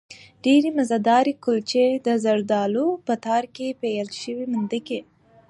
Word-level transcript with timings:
ډېرې 0.45 0.69
مزهدارې 0.77 1.33
کلچې، 1.43 1.85
د 2.05 2.07
زردالو 2.23 2.87
په 3.05 3.13
تار 3.25 3.43
کې 3.55 3.67
پېل 3.81 4.07
شوې 4.21 4.45
مندکې 4.53 4.99